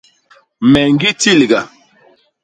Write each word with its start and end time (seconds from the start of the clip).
Me 0.71 0.81
ñgi 0.93 1.11
tilga. 1.21 1.61